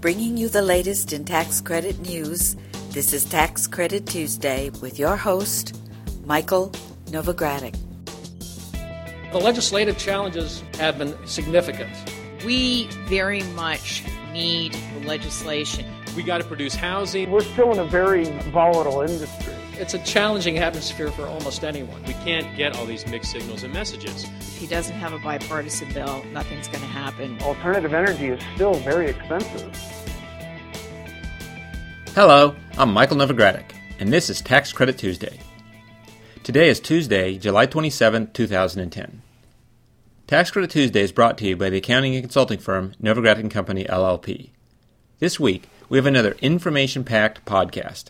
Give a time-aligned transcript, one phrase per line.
[0.00, 2.54] Bringing you the latest in tax credit news,
[2.90, 5.76] this is Tax Credit Tuesday with your host,
[6.24, 6.70] Michael
[7.06, 7.76] Novogradac.
[9.32, 11.90] The legislative challenges have been significant.
[12.44, 15.84] We very much need the legislation.
[16.14, 17.28] We got to produce housing.
[17.32, 19.57] We're still in a very volatile industry.
[19.80, 22.02] It's a challenging atmosphere for almost anyone.
[22.02, 24.24] We can't get all these mixed signals and messages.
[24.24, 27.40] If he doesn't have a bipartisan bill, nothing's going to happen.
[27.42, 29.72] Alternative energy is still very expensive.
[32.12, 33.70] Hello, I'm Michael Novogradac,
[34.00, 35.38] and this is Tax Credit Tuesday.
[36.42, 39.22] Today is Tuesday, July 27, 2010.
[40.26, 43.52] Tax Credit Tuesday is brought to you by the accounting and consulting firm Novogradac &
[43.52, 44.50] Company LLP.
[45.20, 48.06] This week, we have another information-packed podcast.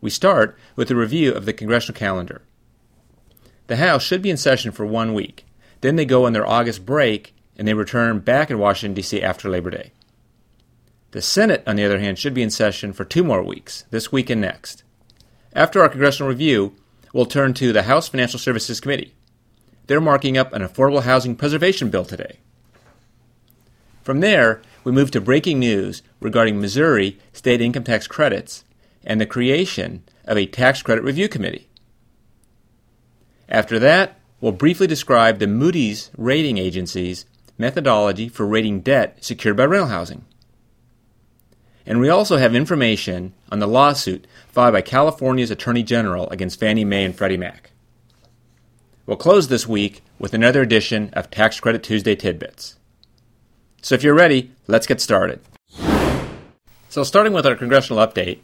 [0.00, 2.42] We start with a review of the congressional calendar.
[3.66, 5.44] The House should be in session for one week.
[5.80, 9.22] Then they go on their August break and they return back in Washington, D.C.
[9.22, 9.92] after Labor Day.
[11.10, 14.10] The Senate, on the other hand, should be in session for two more weeks, this
[14.10, 14.84] week and next.
[15.52, 16.74] After our congressional review,
[17.12, 19.14] we'll turn to the House Financial Services Committee.
[19.86, 22.38] They're marking up an affordable housing preservation bill today.
[24.02, 28.64] From there, we move to breaking news regarding Missouri state income tax credits
[29.04, 31.68] and the creation of a tax credit review committee.
[33.48, 37.26] After that, we'll briefly describe the Moody's rating agency's
[37.58, 40.24] methodology for rating debt secured by rental housing.
[41.86, 46.84] And we also have information on the lawsuit filed by California's Attorney General against Fannie
[46.84, 47.72] Mae and Freddie Mac.
[49.06, 52.76] We'll close this week with another edition of Tax Credit Tuesday Tidbits.
[53.82, 55.40] So if you're ready, let's get started.
[56.90, 58.40] So, starting with our congressional update,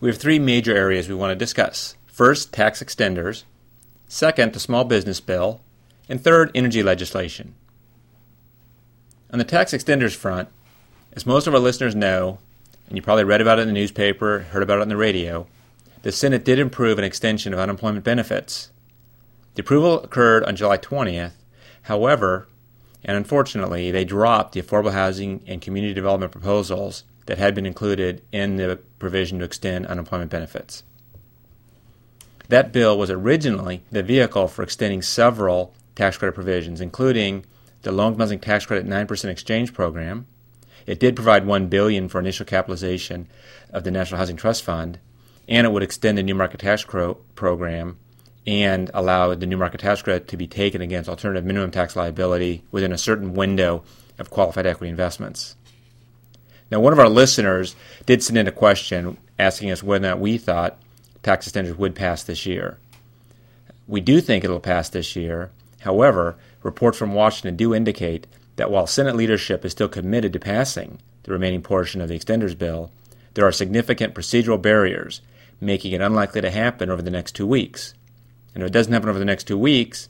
[0.00, 1.96] we have three major areas we want to discuss.
[2.06, 3.44] First, tax extenders.
[4.06, 5.60] Second, the small business bill.
[6.08, 7.54] And third, energy legislation.
[9.30, 10.48] On the tax extenders front,
[11.12, 12.38] as most of our listeners know,
[12.88, 15.46] and you probably read about it in the newspaper, heard about it on the radio,
[16.02, 18.70] the Senate did approve an extension of unemployment benefits.
[19.54, 21.32] The approval occurred on July 20th.
[21.82, 22.48] However,
[23.04, 28.22] and unfortunately, they dropped the affordable housing and community development proposals that had been included
[28.32, 30.82] in the provision to extend unemployment benefits.
[32.48, 37.44] That bill was originally the vehicle for extending several tax credit provisions, including
[37.82, 40.26] the income housing tax credit 9% exchange program.
[40.86, 43.28] It did provide 1 billion for initial capitalization
[43.68, 44.98] of the National Housing Trust Fund,
[45.46, 47.98] and it would extend the new market tax cro- program
[48.46, 52.64] and allow the new market tax credit to be taken against alternative minimum tax liability
[52.70, 53.84] within a certain window
[54.18, 55.56] of qualified equity investments.
[56.70, 57.74] Now, one of our listeners
[58.04, 60.78] did send in a question asking us whether or not we thought
[61.22, 62.78] tax extenders would pass this year.
[63.86, 65.50] We do think it'll pass this year.
[65.80, 68.26] However, reports from Washington do indicate
[68.56, 72.56] that while Senate leadership is still committed to passing the remaining portion of the extenders
[72.56, 72.90] bill,
[73.34, 75.20] there are significant procedural barriers,
[75.60, 77.94] making it unlikely to happen over the next two weeks.
[78.54, 80.08] And if it doesn't happen over the next two weeks,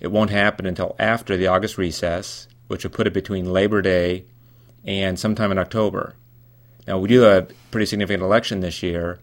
[0.00, 4.24] it won't happen until after the August recess, which will put it between Labor Day
[4.84, 6.14] and sometime in October.
[6.86, 9.18] Now, we do have a pretty significant election this year,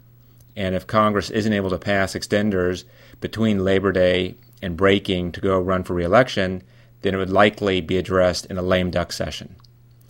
[0.56, 2.84] and if Congress isn't able to pass extenders
[3.22, 6.64] between Labor Day and breaking to go run for reelection,
[7.02, 9.56] then it would likely be addressed in a lame duck session.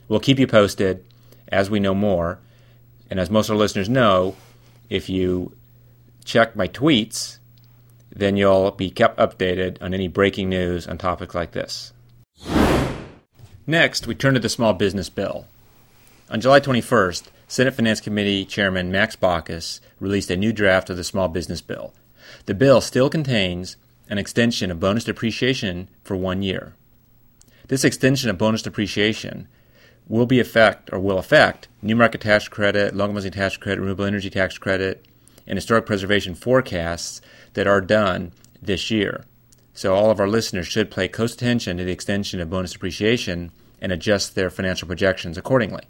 [0.07, 1.05] We'll keep you posted
[1.47, 2.39] as we know more,
[3.09, 4.35] and as most of our listeners know,
[4.89, 5.53] if you
[6.25, 7.37] check my tweets,
[8.15, 11.93] then you'll be kept updated on any breaking news on topics like this.
[13.67, 15.45] Next, we turn to the small business bill.
[16.29, 21.03] On July 21st, Senate Finance Committee Chairman Max Baucus released a new draft of the
[21.03, 21.91] small business bill.
[22.45, 23.75] The bill still contains
[24.07, 26.73] an extension of bonus depreciation for one year.
[27.67, 29.47] This extension of bonus depreciation
[30.07, 34.05] will be affect or will affect new market tax credit, low-income housing tax credit, renewable
[34.05, 35.03] energy tax credit,
[35.47, 37.19] and historic preservation forecasts
[37.53, 39.25] that are done this year.
[39.75, 43.51] So all of our listeners should pay close attention to the extension of bonus depreciation
[43.81, 45.83] and adjust their financial projections accordingly.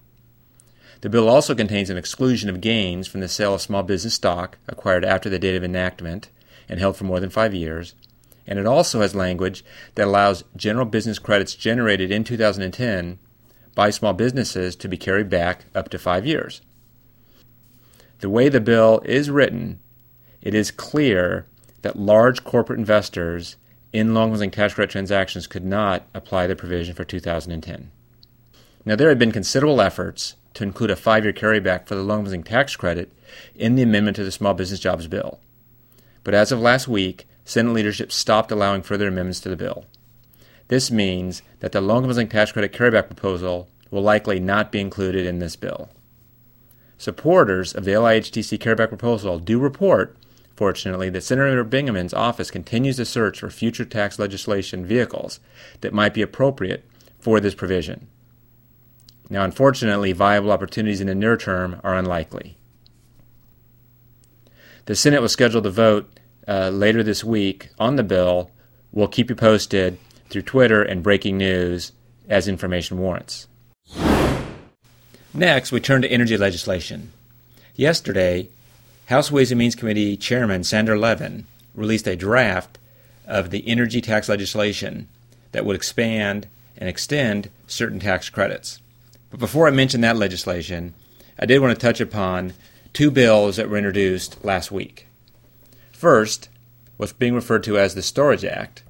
[1.01, 4.57] The bill also contains an exclusion of gains from the sale of small business stock
[4.67, 6.31] acquired after the date of enactment
[6.67, 7.93] and held for more than five years,
[8.47, 9.63] and it also has language
[9.93, 13.19] that allows general business credits generated in 2010
[13.75, 16.61] by small businesses to be carried back up to five years.
[18.19, 19.79] The way the bill is written,
[20.41, 21.45] it is clear
[21.83, 23.57] that large corporate investors
[23.95, 27.91] in low-income housing tax credit transactions could not apply the provision for 2010.
[28.83, 32.25] Now, there had been considerable efforts to include a five year carryback for the low-income
[32.25, 33.11] housing tax credit
[33.55, 35.39] in the amendment to the Small Business Jobs Bill.
[36.25, 39.85] But as of last week, Senate leadership stopped allowing further amendments to the bill.
[40.67, 45.25] This means that the low-income housing tax credit carryback proposal will likely not be included
[45.25, 45.89] in this bill.
[46.97, 50.17] Supporters of the LIHTC carryback proposal do report,
[50.55, 55.39] fortunately, that Senator Bingaman's office continues to search for future tax legislation vehicles
[55.81, 56.85] that might be appropriate
[57.19, 58.07] for this provision.
[59.29, 62.57] Now, unfortunately, viable opportunities in the near term are unlikely.
[64.85, 68.51] The Senate was scheduled to vote uh, later this week on the bill.
[68.91, 69.97] We'll keep you posted
[70.29, 71.91] through Twitter and breaking news
[72.29, 73.47] as information warrants.
[75.33, 77.11] Next, we turn to energy legislation.
[77.75, 78.49] Yesterday,
[79.07, 82.79] House Ways and Means Committee Chairman Sander Levin released a draft
[83.27, 85.07] of the energy tax legislation
[85.51, 88.81] that would expand and extend certain tax credits.
[89.29, 90.95] But before I mention that legislation,
[91.37, 92.53] I did want to touch upon
[92.93, 95.05] two bills that were introduced last week.
[95.91, 96.49] First,
[96.97, 98.81] what's being referred to as the Storage Act.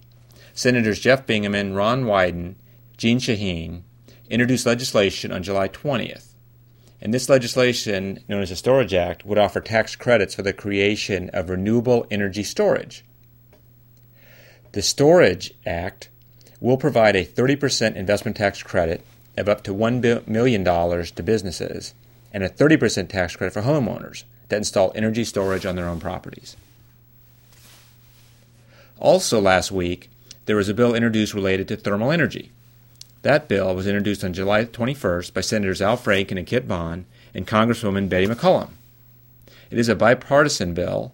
[0.54, 2.56] Senators Jeff Bingaman, Ron Wyden,
[2.96, 3.82] Jeanne Shaheen
[4.30, 6.35] introduced legislation on July 20th.
[7.02, 11.30] And this legislation, known as the Storage Act, would offer tax credits for the creation
[11.34, 13.04] of renewable energy storage.
[14.72, 16.10] The Storage Act
[16.60, 19.06] will provide a 30% investment tax credit
[19.38, 21.94] of up to $1 million to businesses
[22.34, 26.56] and a 30% tax credit for homeowners that install energy storage on their own properties.
[29.00, 30.10] Also, last week,
[30.46, 32.52] there was a bill introduced related to thermal energy.
[33.26, 37.48] That bill was introduced on July 21st by Senators Al Franken and Kit Bond and
[37.48, 38.70] Congresswoman Betty McCollum.
[39.72, 41.12] It is a bipartisan bill,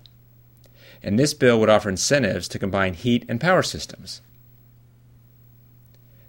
[1.02, 4.20] and this bill would offer incentives to combine heat and power systems.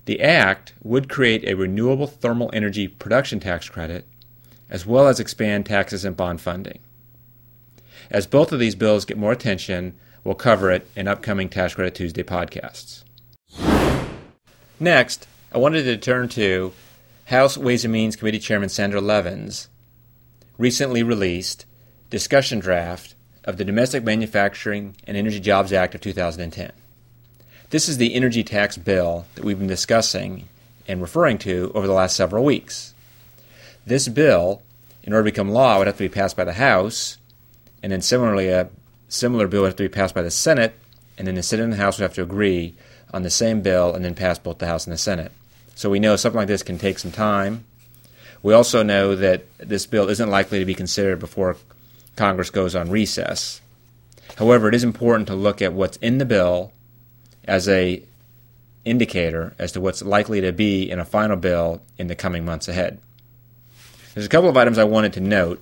[0.05, 4.07] The Act would create a renewable thermal energy production tax credit
[4.71, 6.79] as well as expand taxes and bond funding.
[8.09, 11.93] As both of these bills get more attention, we'll cover it in upcoming Tax Credit
[11.93, 13.03] Tuesday podcasts.
[14.79, 16.73] Next, I wanted to turn to
[17.27, 19.69] House Ways and Means Committee Chairman Sander Levin's
[20.57, 21.67] recently released
[22.09, 23.15] discussion draft
[23.45, 26.73] of the Domestic Manufacturing and Energy Jobs Act of 2010.
[27.69, 30.49] This is the energy tax bill that we've been discussing
[30.89, 32.95] and referring to over the last several weeks.
[33.85, 34.63] This bill,
[35.03, 37.19] in order to become law, would have to be passed by the House,
[37.83, 38.71] and then similarly, a
[39.11, 40.79] similar bill would have to be passed by the Senate,
[41.19, 42.75] and then the Senate and the House would have to agree
[43.13, 45.31] on the same bill and then pass both the House and the Senate.
[45.75, 47.65] So we know something like this can take some time.
[48.43, 51.57] We also know that this bill isn't likely to be considered before
[52.17, 53.61] Congress goes on recess.
[54.37, 56.73] However, it is important to look at what's in the bill
[57.45, 58.03] as a
[58.85, 62.69] indicator as to what's likely to be in a final bill in the coming months
[62.69, 62.99] ahead.
[64.15, 65.61] There's a couple of items I wanted to note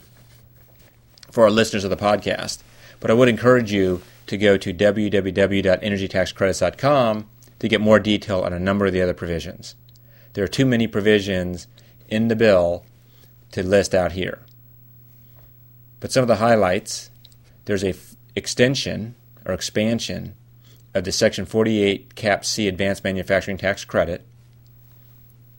[1.31, 2.59] for our listeners of the podcast,
[2.99, 7.27] but I would encourage you to go to www.energytaxcredits.com
[7.59, 9.75] to get more detail on a number of the other provisions.
[10.33, 11.67] There are too many provisions
[12.09, 12.85] in the bill
[13.53, 14.41] to list out here.
[15.99, 17.11] But some of the highlights
[17.67, 20.35] there's a f- extension or expansion
[20.95, 24.27] of the Section 48 Cap C Advanced Manufacturing Tax Credit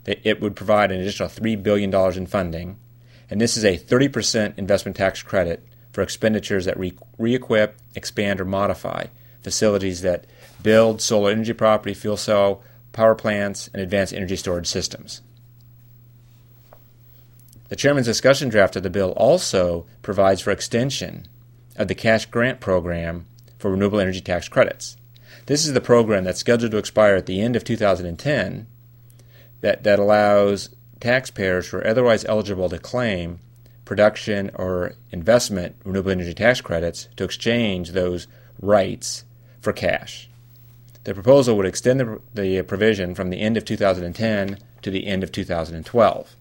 [0.06, 2.78] it would provide an additional $3 billion in funding.
[3.30, 8.46] And this is a 30% investment tax credit for expenditures that re equip, expand, or
[8.46, 9.06] modify
[9.42, 10.26] facilities that
[10.62, 15.22] build solar energy property, fuel cell power plants, and advanced energy storage systems.
[17.70, 21.28] The chairman's discussion draft of the bill also provides for extension
[21.78, 23.26] of the cash grant program
[23.58, 24.98] for renewable energy tax credits.
[25.46, 28.68] This is the program that's scheduled to expire at the end of 2010
[29.62, 30.70] that, that allows
[31.00, 33.40] taxpayers who are otherwise eligible to claim
[33.86, 38.28] production or investment renewable energy tax credits to exchange those
[38.62, 39.26] rights
[39.60, 40.30] for cash.
[41.04, 45.24] The proposal would extend the, the provision from the end of 2010 to the end
[45.24, 46.36] of 2012.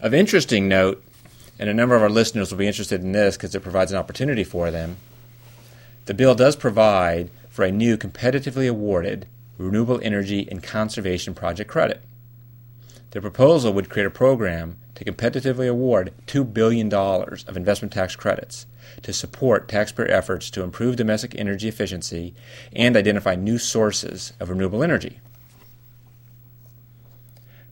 [0.00, 1.04] Of interesting note,
[1.58, 3.98] and a number of our listeners will be interested in this because it provides an
[3.98, 4.96] opportunity for them,
[6.06, 9.26] the bill does provide for a new competitively awarded
[9.58, 12.00] Renewable Energy and Conservation Project credit.
[13.10, 18.66] The proposal would create a program to competitively award $2 billion of investment tax credits
[19.02, 22.34] to support taxpayer efforts to improve domestic energy efficiency
[22.74, 25.20] and identify new sources of renewable energy.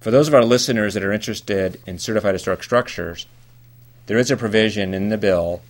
[0.00, 3.26] For those of our listeners that are interested in certified historic structures,
[4.06, 5.60] there is a provision in the bill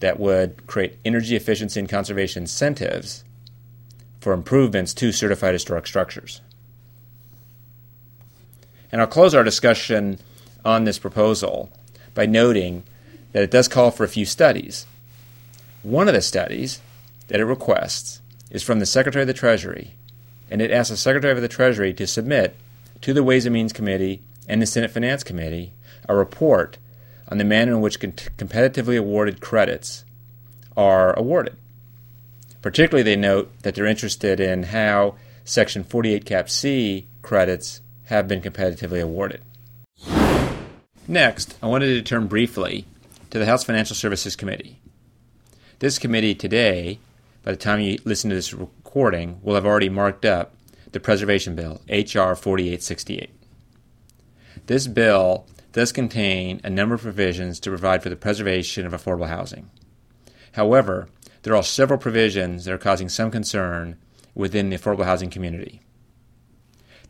[0.00, 3.24] that would create energy efficiency and conservation incentives
[4.20, 6.40] for improvements to certified historic structures.
[8.90, 10.18] And I'll close our discussion
[10.64, 11.70] on this proposal
[12.14, 12.82] by noting
[13.32, 14.86] that it does call for a few studies.
[15.82, 16.80] One of the studies
[17.28, 19.94] that it requests is from the Secretary of the Treasury,
[20.50, 22.56] and it asks the Secretary of the Treasury to submit
[23.02, 25.72] to the Ways and Means Committee and the Senate Finance Committee
[26.08, 26.78] a report
[27.28, 30.04] on the manner in which competitively awarded credits
[30.76, 31.56] are awarded.
[32.62, 38.40] Particularly, they note that they're interested in how Section 48 Cap C credits have been
[38.40, 39.40] competitively awarded.
[41.08, 42.84] Next, I wanted to turn briefly
[43.30, 44.78] to the House Financial Services Committee.
[45.78, 47.00] This committee today,
[47.42, 50.54] by the time you listen to this recording, will have already marked up
[50.92, 52.34] the Preservation Bill, H.R.
[52.34, 53.28] 4868.
[54.68, 59.28] This bill does contain a number of provisions to provide for the preservation of affordable
[59.28, 59.68] housing.
[60.52, 61.08] However,
[61.42, 63.98] there are several provisions that are causing some concern
[64.34, 65.82] within the affordable housing community.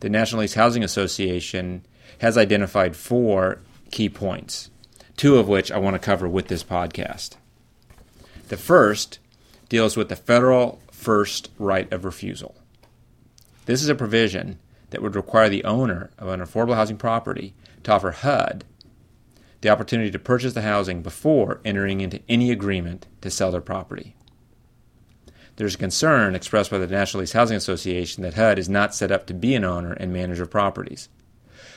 [0.01, 1.85] The National Leased Housing Association
[2.19, 3.59] has identified four
[3.91, 4.69] key points,
[5.15, 7.37] two of which I want to cover with this podcast.
[8.47, 9.19] The first
[9.69, 12.55] deals with the federal first right of refusal.
[13.65, 14.59] This is a provision
[14.91, 18.63] that would require the owner of an affordable housing property to offer HUD
[19.61, 24.15] the opportunity to purchase the housing before entering into any agreement to sell their property.
[25.55, 29.11] There's a concern expressed by the National Leased Housing Association that HUD is not set
[29.11, 31.09] up to be an owner and manager of properties.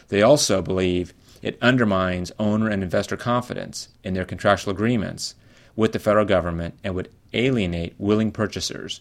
[0.09, 5.35] They also believe it undermines owner and investor confidence in their contractual agreements
[5.81, 9.01] with the federal government and would alienate willing purchasers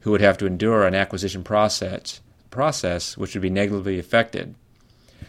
[0.00, 2.20] who would have to endure an acquisition process,
[2.50, 4.56] process which would be negatively affected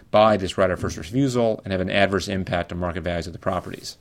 [0.10, 3.34] by this right of first refusal and have an adverse impact on market values of
[3.34, 4.00] the properties.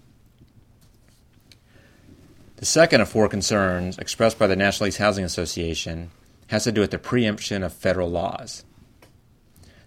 [2.56, 6.12] The second of four concerns expressed by the National Leased Housing Association
[6.46, 8.64] has to do with the preemption of federal laws.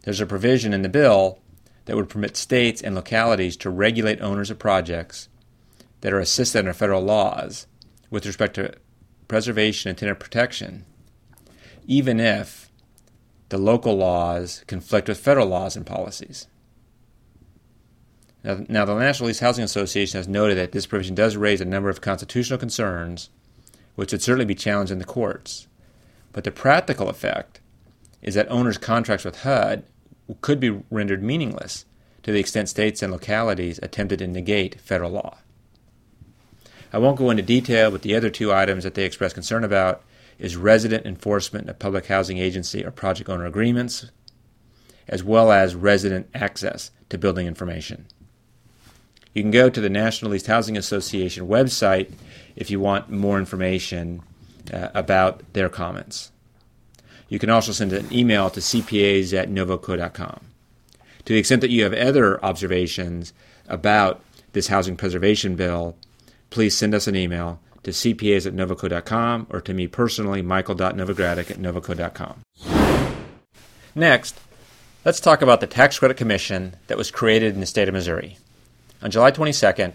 [0.03, 1.39] There's a provision in the bill
[1.85, 5.27] that would permit states and localities to regulate owners of projects
[6.01, 7.67] that are assisted under federal laws
[8.09, 8.73] with respect to
[9.27, 10.85] preservation and tenant protection,
[11.85, 12.71] even if
[13.49, 16.47] the local laws conflict with federal laws and policies.
[18.43, 21.65] Now, now, the National Leased Housing Association has noted that this provision does raise a
[21.65, 23.29] number of constitutional concerns,
[23.95, 25.67] which would certainly be challenged in the courts.
[26.31, 27.59] But the practical effect
[28.21, 29.83] is that owners' contracts with HUD
[30.41, 31.85] could be rendered meaningless
[32.23, 35.37] to the extent states and localities attempted to negate federal law.
[36.93, 40.03] I won't go into detail, but the other two items that they express concern about
[40.39, 44.11] is resident enforcement of public housing agency or project owner agreements,
[45.07, 48.05] as well as resident access to building information.
[49.33, 52.11] You can go to the National Leased Housing Association website
[52.55, 54.21] if you want more information
[54.73, 56.31] uh, about their comments.
[57.29, 60.39] You can also send an email to cpas at novoco.com.
[61.25, 63.33] To the extent that you have other observations
[63.67, 64.21] about
[64.53, 65.97] this housing preservation bill,
[66.49, 71.57] please send us an email to cpas at novoco.com or to me personally, michael.novogradac at
[71.57, 72.41] novoco.com.
[73.95, 74.39] Next,
[75.05, 78.37] let's talk about the Tax Credit Commission that was created in the state of Missouri.
[79.01, 79.93] On July 22nd,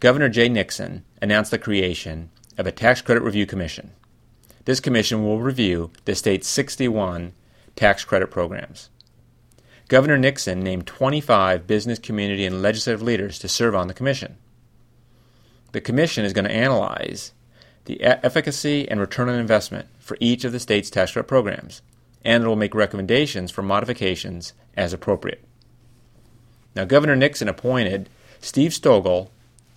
[0.00, 3.92] Governor Jay Nixon announced the creation of a Tax Credit Review Commission.
[4.64, 7.32] This commission will review the state's 61
[7.76, 8.90] tax credit programs.
[9.88, 14.36] Governor Nixon named 25 business, community, and legislative leaders to serve on the commission
[15.72, 17.32] the Commission is going to analyze
[17.84, 21.80] the efficacy and return on investment for each of the state's tax credit programs,
[22.24, 25.42] and it will make recommendations for modifications as appropriate.
[26.74, 28.08] Now, Governor Nixon appointed
[28.40, 29.30] Steve Stogel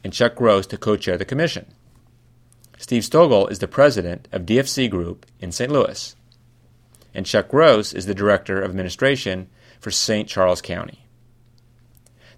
[0.03, 1.73] and Chuck Gross to co chair the commission.
[2.77, 5.71] Steve Stogel is the president of DFC Group in St.
[5.71, 6.15] Louis,
[7.13, 9.47] and Chuck Gross is the director of administration
[9.79, 10.27] for St.
[10.27, 11.05] Charles County.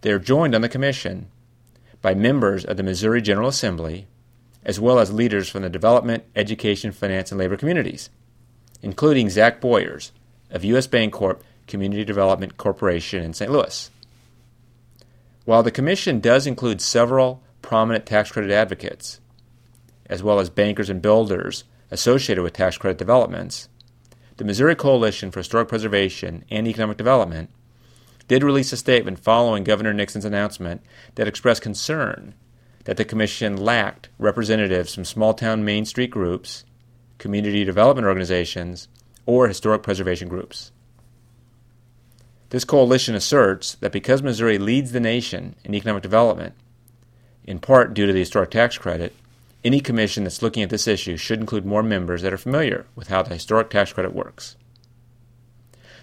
[0.01, 1.29] They are joined on the commission
[2.03, 4.07] by members of the Missouri General Assembly,
[4.63, 8.09] as well as leaders from the development, education, finance, and labor communities,
[8.81, 10.11] including Zach Boyers
[10.51, 10.85] of U.S.
[10.85, 13.49] Bancorp Community Development Corporation in St.
[13.49, 13.89] Louis.
[15.45, 19.21] While the Commission does include several prominent tax credit advocates,
[20.07, 23.69] as well as bankers and builders associated with tax credit developments,
[24.35, 27.49] the Missouri Coalition for Historic Preservation and Economic Development
[28.27, 30.81] did release a statement following Governor Nixon's announcement
[31.15, 32.33] that expressed concern
[32.85, 36.65] that the commission lacked representatives from small town Main Street groups,
[37.17, 38.87] community development organizations,
[39.25, 40.71] or historic preservation groups.
[42.49, 46.53] This coalition asserts that because Missouri leads the nation in economic development,
[47.45, 49.13] in part due to the historic tax credit,
[49.63, 53.07] any commission that's looking at this issue should include more members that are familiar with
[53.07, 54.55] how the historic tax credit works.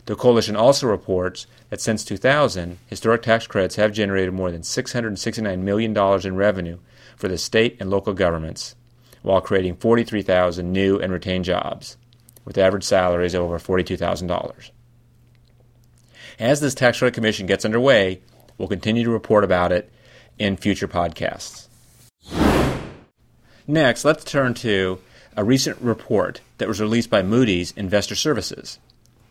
[0.06, 5.58] The coalition also reports that since 2000, historic tax credits have generated more than $669
[5.60, 6.78] million in revenue
[7.16, 8.74] for the state and local governments,
[9.22, 11.96] while creating 43,000 new and retained jobs,
[12.44, 14.70] with average salaries of over $42,000.
[16.38, 18.22] As this tax credit commission gets underway,
[18.60, 19.90] We'll continue to report about it
[20.38, 21.68] in future podcasts.
[23.66, 25.00] Next, let's turn to
[25.34, 28.78] a recent report that was released by Moody's Investor Services.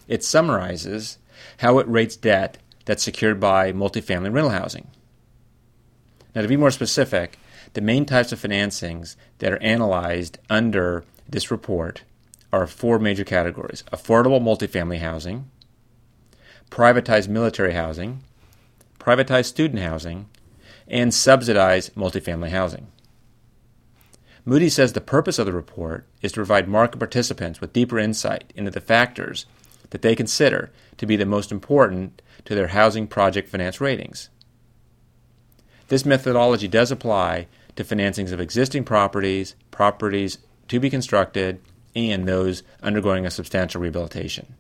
[0.10, 1.20] It summarizes
[1.60, 4.88] how it rates debt that's secured by multifamily rental housing.
[6.36, 7.38] Now, to be more specific,
[7.74, 12.02] the main types of financings that are analyzed under this report
[12.52, 15.50] are four major categories affordable multifamily housing,
[16.72, 18.24] privatized military housing,
[19.00, 20.28] privatized student housing,
[20.88, 22.88] and subsidized multifamily housing.
[24.44, 28.52] Moody says the purpose of the report is to provide market participants with deeper insight
[28.56, 29.46] into the factors
[29.90, 34.30] that they consider to be the most important to their housing project finance ratings.
[35.88, 41.62] This methodology does apply to financings of existing properties, properties to be constructed,
[41.96, 44.56] and those undergoing a substantial rehabilitation.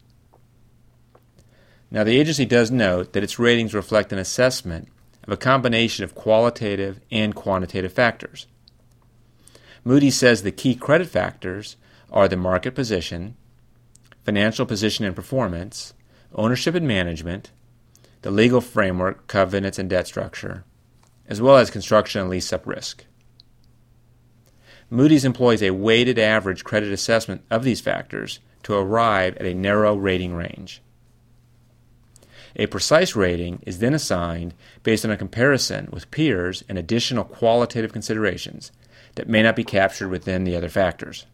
[1.91, 4.89] Now, the agency does note that its ratings reflect an assessment
[5.24, 8.48] of a combination of qualitative and quantitative factors.
[9.83, 11.77] Moody says the key credit factors
[12.12, 13.36] are the market position,
[14.29, 15.95] financial position and performance,
[16.36, 17.50] ownership and management,
[18.21, 20.63] the legal framework, covenants, and debt structure,
[21.27, 23.05] as well as construction and lease up risk.
[24.91, 29.95] Moody's employs a weighted average credit assessment of these factors to arrive at a narrow
[29.95, 30.83] rating range.
[32.55, 37.91] A precise rating is then assigned based on a comparison with peers and additional qualitative
[37.91, 38.71] considerations
[39.15, 41.25] that may not be captured within the other factors.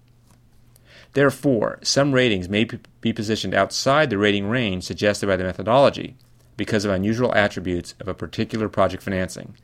[1.15, 2.67] Therefore, some ratings may
[3.00, 6.17] be positioned outside the rating range suggested by the methodology
[6.57, 9.55] because of unusual attributes of a particular project financing,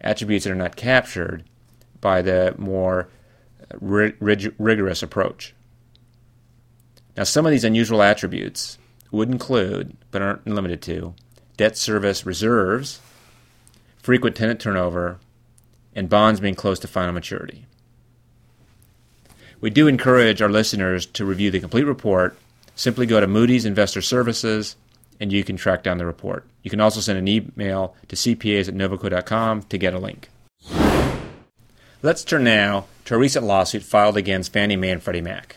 [0.00, 1.44] attributes that are not captured
[2.00, 3.08] by the more
[3.62, 5.54] uh, rig- rigorous approach.
[7.16, 8.78] Now, some of these unusual attributes
[9.12, 11.14] would include, but aren't limited to,
[11.56, 12.98] debt service reserves,
[14.02, 15.20] frequent tenant turnover,
[15.94, 17.66] and bonds being close to final maturity.
[19.60, 22.38] We do encourage our listeners to review the complete report.
[22.76, 24.76] Simply go to Moody's Investor Services
[25.18, 26.46] and you can track down the report.
[26.62, 30.28] You can also send an email to cpas at novoco.com to get a link.
[32.02, 35.56] Let's turn now to a recent lawsuit filed against Fannie Mae and Freddie Mac.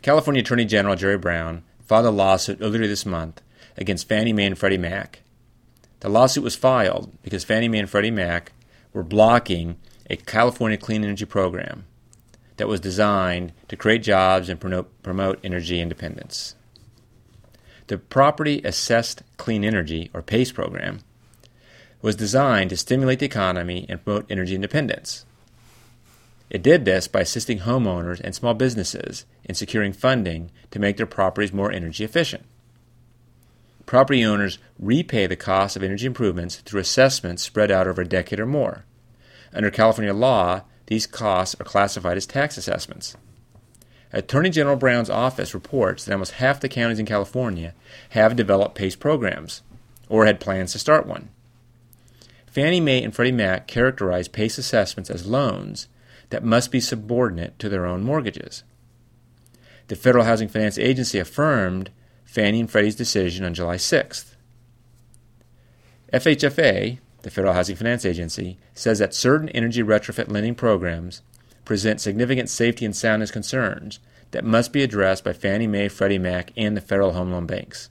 [0.00, 3.42] California Attorney General Jerry Brown filed a lawsuit earlier this month
[3.76, 5.20] against Fannie Mae and Freddie Mac.
[6.00, 8.52] The lawsuit was filed because Fannie Mae and Freddie Mac
[8.94, 9.76] were blocking
[10.08, 11.84] a California clean energy program
[12.56, 16.54] that was designed to create jobs and promote energy independence.
[17.88, 21.00] The Property Assessed Clean Energy, or PACE program,
[22.00, 25.24] was designed to stimulate the economy and promote energy independence.
[26.50, 31.06] It did this by assisting homeowners and small businesses in securing funding to make their
[31.06, 32.44] properties more energy efficient.
[33.86, 38.38] Property owners repay the cost of energy improvements through assessments spread out over a decade
[38.38, 38.84] or more.
[39.52, 43.16] Under California law, these costs are classified as tax assessments.
[44.12, 47.74] Attorney General Brown's office reports that almost half the counties in California
[48.10, 49.62] have developed PACE programs
[50.08, 51.30] or had plans to start one.
[52.46, 55.88] Fannie Mae and Freddie Mac characterize PACE assessments as loans
[56.28, 58.62] that must be subordinate to their own mortgages.
[59.88, 61.90] The Federal Housing Finance Agency affirmed
[62.24, 64.34] Fannie and Freddie's decision on July 6th.
[66.12, 71.22] FHFA, the Federal Housing Finance Agency, says that certain energy retrofit lending programs
[71.64, 74.00] present significant safety and soundness concerns
[74.32, 77.90] that must be addressed by Fannie Mae, Freddie Mac, and the Federal Home Loan Banks.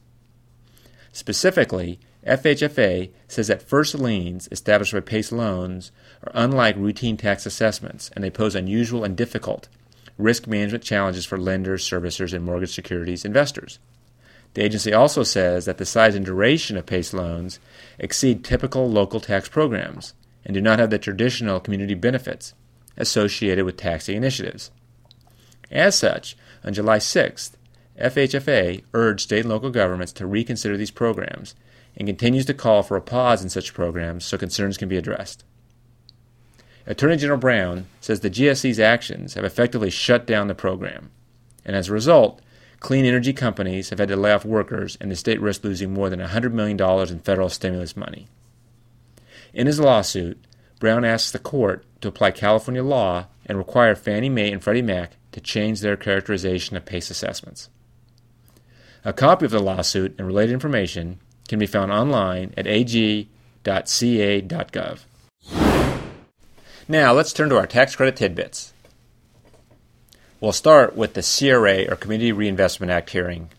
[1.12, 5.90] Specifically, FHFA says that first liens established by PACE loans
[6.24, 9.68] are unlike routine tax assessments and they pose unusual and difficult
[10.18, 13.78] risk management challenges for lenders, servicers, and mortgage securities investors.
[14.54, 17.58] The agency also says that the size and duration of PACE loans
[17.98, 22.54] exceed typical local tax programs and do not have the traditional community benefits
[22.96, 24.70] associated with taxing initiatives.
[25.70, 27.52] As such, on July 6th,
[27.98, 31.54] FHFA urged state and local governments to reconsider these programs
[31.96, 35.44] and continues to call for a pause in such programs so concerns can be addressed.
[36.86, 41.10] Attorney General Brown says the GSE's actions have effectively shut down the program,
[41.64, 42.40] and as a result,
[42.82, 46.10] clean energy companies have had to lay off workers and the state risks losing more
[46.10, 46.76] than $100 million
[47.08, 48.26] in federal stimulus money.
[49.54, 50.44] In his lawsuit,
[50.80, 55.12] Brown asks the court to apply California law and require Fannie Mae and Freddie Mac
[55.30, 57.68] to change their characterization of PACE assessments.
[59.04, 63.28] A copy of the lawsuit and related information can be found online at ag.ca.gov.
[66.88, 68.72] Now, let's turn to our tax credit tidbits.
[70.42, 73.50] We'll start with the CRA, or Community Reinvestment Act hearing.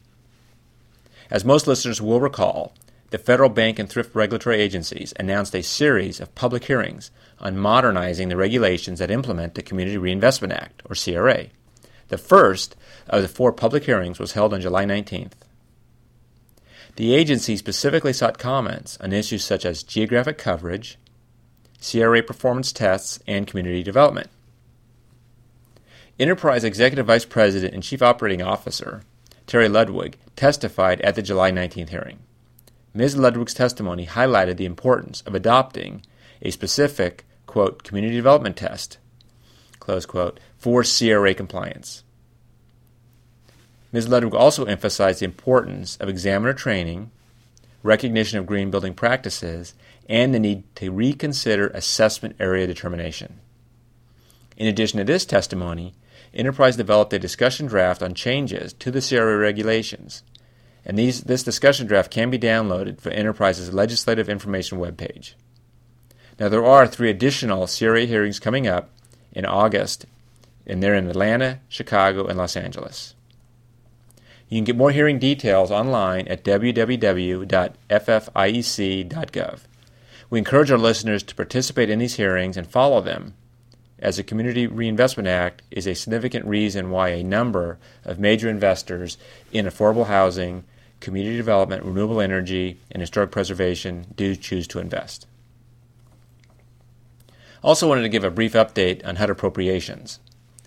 [1.31, 2.73] As most listeners will recall,
[3.09, 8.27] the federal bank and thrift regulatory agencies announced a series of public hearings on modernizing
[8.27, 11.45] the regulations that implement the Community Reinvestment Act, or CRA.
[12.09, 12.75] The first
[13.07, 15.31] of the four public hearings was held on July 19th.
[16.97, 20.97] The agency specifically sought comments on issues such as geographic coverage,
[21.81, 24.29] CRA performance tests, and community development.
[26.19, 29.01] Enterprise Executive Vice President and Chief Operating Officer
[29.47, 32.19] Terri Ludwig testified at the July 19th hearing.
[32.93, 33.17] Ms.
[33.17, 36.03] Ludwig's testimony highlighted the importance of adopting
[36.43, 38.99] a specific, quote, community development test,
[39.79, 42.03] close quote, for CRA compliance.
[43.91, 44.07] Ms.
[44.07, 47.09] Ludwig also emphasized the importance of examiner training,
[47.81, 49.73] recognition of green building practices,
[50.07, 53.39] and the need to reconsider assessment area determination.
[54.57, 55.93] In addition to this testimony,
[56.33, 60.23] Enterprise developed a discussion draft on changes to the CRA regulations,
[60.85, 65.33] and these, this discussion draft can be downloaded from Enterprise's Legislative Information webpage.
[66.39, 68.89] Now, there are three additional CRA hearings coming up
[69.31, 70.05] in August,
[70.65, 73.13] and they're in Atlanta, Chicago, and Los Angeles.
[74.49, 77.49] You can get more hearing details online at www.ffiec.gov.
[80.29, 83.35] We encourage our listeners to participate in these hearings and follow them
[84.03, 89.17] as the Community Reinvestment Act is a significant reason why a number of major investors
[89.53, 90.65] in affordable housing,
[90.99, 95.25] community development, renewable energy, and historic preservation do choose to invest.
[97.63, 100.19] Also, wanted to give a brief update on HUD appropriations.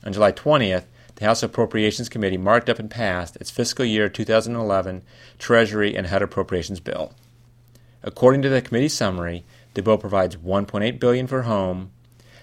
[0.03, 5.03] On July 20th, the House Appropriations Committee marked up and passed its fiscal year 2011
[5.38, 7.12] Treasury and HUD appropriations bill.
[8.03, 9.44] According to the committee summary,
[9.75, 11.90] the bill provides 1.8 billion for home,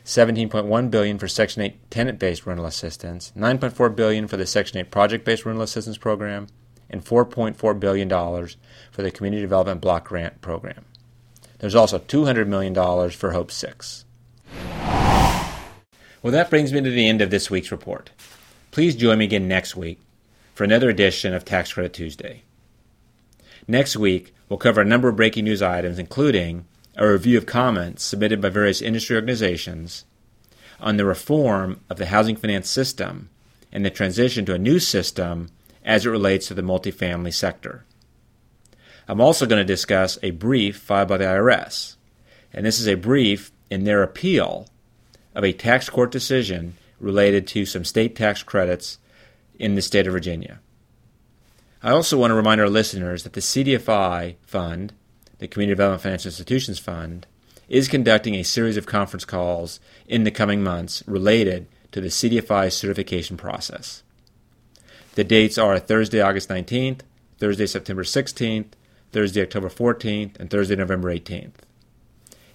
[0.06, 5.46] 17.1 billion for Section 8 tenant-based rental assistance, 9.4 billion for the Section 8 project-based
[5.46, 6.48] rental assistance program,
[6.90, 8.58] and 4.4 billion dollars
[8.92, 10.86] for the Community Development Block Grant program.
[11.60, 14.06] There's also 200 million dollars for Hope 6.
[16.22, 18.12] Well, that brings me to the end of this week's report.
[18.72, 20.00] Please join me again next week
[20.54, 22.44] for another edition of Tax Credit Tuesday.
[23.68, 28.04] Next week, we'll cover a number of breaking news items, including a review of comments
[28.04, 30.06] submitted by various industry organizations
[30.80, 33.30] on the reform of the housing finance system
[33.72, 35.50] and the transition to a new system
[35.84, 37.86] as it relates to the multifamily sector.
[39.08, 41.96] I'm also going to discuss a brief filed by the IRS,
[42.54, 44.68] and this is a brief in their appeal
[45.36, 49.00] of a tax court decision related to some state tax credits
[49.60, 50.60] in the state of Virginia.
[51.82, 54.94] I also want to remind our listeners that the CDFI fund
[55.44, 57.28] the Community Development Financial Institutions Fund,
[57.68, 62.72] is conducting a series of conference calls in the coming months related to the CDFI
[62.72, 64.04] certification process.
[65.16, 67.02] The dates are Thursday, August 19th,
[67.40, 68.68] Thursday, September 16th,
[69.12, 71.56] Thursday, October 14th, and Thursday, November 18th.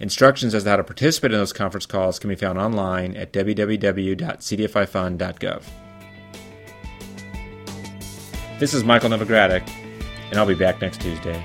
[0.00, 3.34] Instructions as to how to participate in those conference calls can be found online at
[3.34, 5.62] www.cdfifund.gov.
[8.58, 9.68] This is Michael Novogradac,
[10.30, 11.44] and I'll be back next Tuesday.